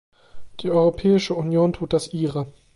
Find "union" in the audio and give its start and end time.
1.35-1.73